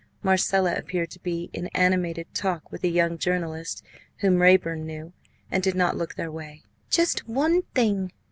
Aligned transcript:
Marcella 0.23 0.73
appeared 0.77 1.11
to 1.11 1.19
be 1.19 1.51
in 1.53 1.67
animated 1.75 2.25
talk 2.33 2.71
with 2.71 2.83
a 2.83 2.87
young 2.87 3.19
journalist 3.19 3.83
whom 4.21 4.41
Raeburn 4.41 4.83
knew, 4.83 5.13
and 5.51 5.61
did 5.61 5.75
not 5.75 5.95
look 5.95 6.15
their 6.15 6.31
way. 6.31 6.63
"Just 6.89 7.27
one 7.27 7.61
thing!" 7.75 8.11